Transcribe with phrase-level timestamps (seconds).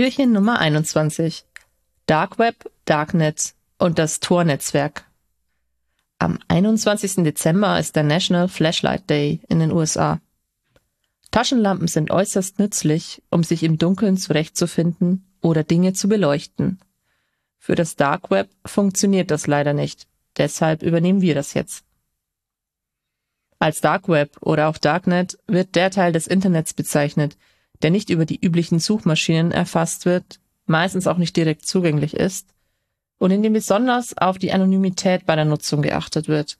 [0.00, 1.44] Türchen Nummer 21.
[2.06, 5.04] Dark Web, Darknet und das Tor-Netzwerk.
[6.18, 7.16] Am 21.
[7.16, 10.20] Dezember ist der National Flashlight Day in den USA.
[11.30, 16.80] Taschenlampen sind äußerst nützlich, um sich im Dunkeln zurechtzufinden oder Dinge zu beleuchten.
[17.58, 20.08] Für das Dark Web funktioniert das leider nicht.
[20.36, 21.84] Deshalb übernehmen wir das jetzt.
[23.58, 27.36] Als Dark Web oder auch Darknet wird der Teil des Internets bezeichnet,
[27.82, 32.48] der nicht über die üblichen Suchmaschinen erfasst wird, meistens auch nicht direkt zugänglich ist
[33.18, 36.58] und in dem besonders auf die Anonymität bei der Nutzung geachtet wird.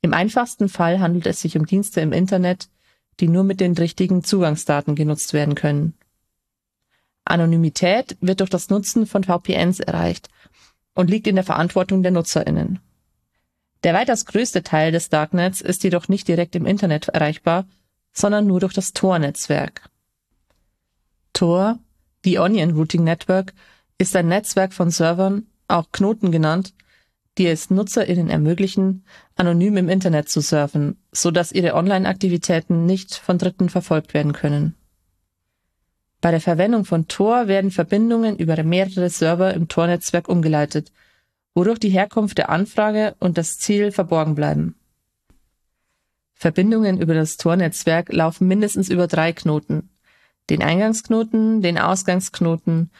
[0.00, 2.68] Im einfachsten Fall handelt es sich um Dienste im Internet,
[3.20, 5.94] die nur mit den richtigen Zugangsdaten genutzt werden können.
[7.24, 10.28] Anonymität wird durch das Nutzen von VPNs erreicht
[10.94, 12.80] und liegt in der Verantwortung der Nutzerinnen.
[13.84, 17.66] Der weitaus größte Teil des Darknets ist jedoch nicht direkt im Internet erreichbar,
[18.12, 19.88] sondern nur durch das Tor-Netzwerk.
[21.32, 21.78] Tor,
[22.24, 23.54] die Onion Routing Network,
[23.98, 26.74] ist ein Netzwerk von Servern, auch Knoten genannt,
[27.38, 29.04] die es NutzerInnen ermöglichen,
[29.36, 34.76] anonym im Internet zu surfen, so dass ihre Online-Aktivitäten nicht von Dritten verfolgt werden können.
[36.22, 40.92] Bei der Verwendung von Tor werden Verbindungen über mehrere Server im Tor-Netzwerk umgeleitet,
[41.52, 44.76] wodurch die Herkunft der Anfrage und das Ziel verborgen bleiben.
[46.32, 49.90] Verbindungen über das Tor-Netzwerk laufen mindestens über drei Knoten.
[50.48, 52.92] Den Eingangsknoten, den Ausgangsknoten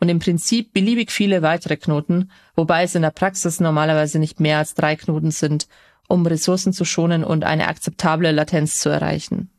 [0.00, 4.56] und im Prinzip beliebig viele weitere Knoten, wobei es in der Praxis normalerweise nicht mehr
[4.56, 5.68] als drei Knoten sind,
[6.08, 9.50] um Ressourcen zu schonen und eine akzeptable Latenz zu erreichen.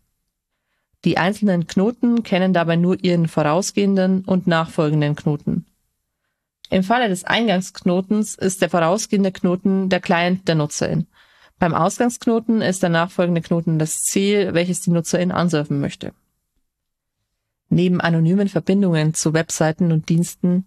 [1.05, 5.65] Die einzelnen Knoten kennen dabei nur ihren vorausgehenden und nachfolgenden Knoten.
[6.69, 11.07] Im Falle des Eingangsknotens ist der vorausgehende Knoten der Client der Nutzerin.
[11.59, 16.13] Beim Ausgangsknoten ist der nachfolgende Knoten das Ziel, welches die Nutzerin ansurfen möchte.
[17.69, 20.65] Neben anonymen Verbindungen zu Webseiten und Diensten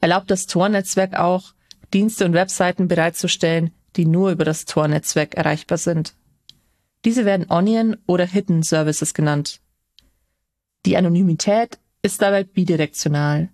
[0.00, 1.54] erlaubt das Tor-Netzwerk auch,
[1.94, 6.14] Dienste und Webseiten bereitzustellen, die nur über das Tor-Netzwerk erreichbar sind.
[7.04, 9.60] Diese werden Onion oder Hidden Services genannt.
[10.86, 13.48] Die Anonymität ist dabei bidirektional.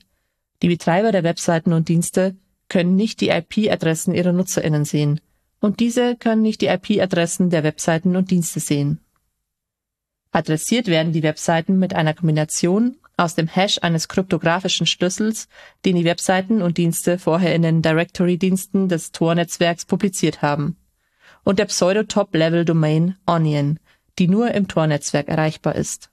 [0.61, 2.37] Die Betreiber der Webseiten und Dienste
[2.69, 5.21] können nicht die IP-Adressen ihrer NutzerInnen sehen
[5.59, 9.01] und diese können nicht die IP-Adressen der Webseiten und Dienste sehen.
[10.31, 15.49] Adressiert werden die Webseiten mit einer Kombination aus dem Hash eines kryptografischen Schlüssels,
[15.87, 20.77] den die Webseiten und Dienste vorher in den Directory-Diensten des Tor-Netzwerks publiziert haben,
[21.45, 23.79] und der Pseudo-Top-Level-Domain Onion,
[24.19, 26.12] die nur im Tor-Netzwerk erreichbar ist.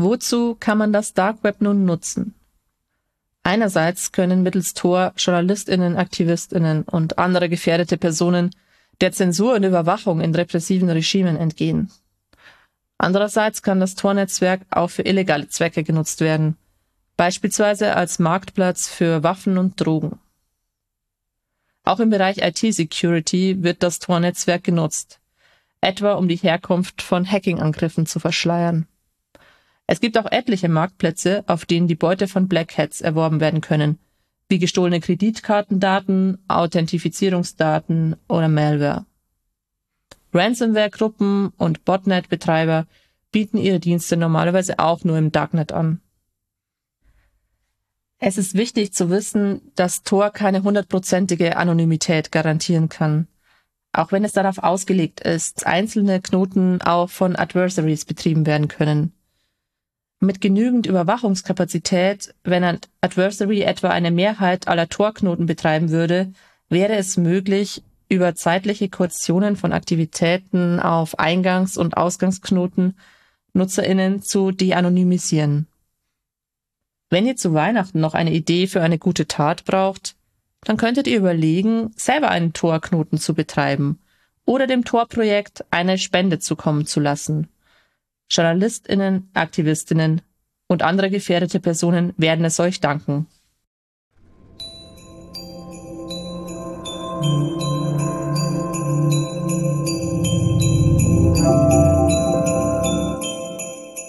[0.00, 2.36] Wozu kann man das Dark Web nun nutzen?
[3.42, 8.54] Einerseits können mittels Tor Journalistinnen, Aktivistinnen und andere gefährdete Personen
[9.00, 11.90] der Zensur und Überwachung in repressiven Regimen entgehen.
[12.96, 16.56] Andererseits kann das Tor-Netzwerk auch für illegale Zwecke genutzt werden,
[17.16, 20.20] beispielsweise als Marktplatz für Waffen und Drogen.
[21.82, 25.18] Auch im Bereich IT-Security wird das Tor-Netzwerk genutzt,
[25.80, 28.86] etwa um die Herkunft von Hacking-Angriffen zu verschleiern.
[29.90, 33.98] Es gibt auch etliche Marktplätze, auf denen die Beute von Black Hats erworben werden können,
[34.50, 39.06] wie gestohlene Kreditkartendaten, Authentifizierungsdaten oder Malware.
[40.34, 42.86] Ransomware-Gruppen und Botnet-Betreiber
[43.32, 46.02] bieten ihre Dienste normalerweise auch nur im Darknet an.
[48.18, 53.26] Es ist wichtig zu wissen, dass Tor keine hundertprozentige Anonymität garantieren kann,
[53.92, 59.14] auch wenn es darauf ausgelegt ist, einzelne Knoten auch von Adversaries betrieben werden können.
[60.20, 66.32] Mit genügend Überwachungskapazität, wenn ein Adversary etwa eine Mehrheit aller Torknoten betreiben würde,
[66.68, 72.98] wäre es möglich, über zeitliche Koalitionen von Aktivitäten auf Eingangs- und Ausgangsknoten
[73.52, 75.66] NutzerInnen zu de-anonymisieren.
[77.10, 80.16] Wenn ihr zu Weihnachten noch eine Idee für eine gute Tat braucht,
[80.62, 83.98] dann könntet ihr überlegen, selber einen Torknoten zu betreiben
[84.44, 87.48] oder dem Torprojekt eine Spende zukommen zu lassen.
[88.30, 90.22] JournalistInnen, AktivistInnen
[90.68, 93.26] und andere gefährdete Personen werden es euch danken.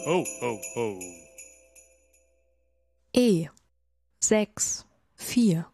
[0.06, 1.00] Ho, ho, ho.
[3.14, 3.48] E.
[4.20, 4.86] 6,
[5.16, 5.66] 4